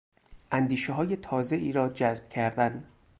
اندیشههای 0.51 1.15
تازهای 1.15 1.71
را 1.71 1.89
جذب 1.89 2.29
کردن 2.29 2.83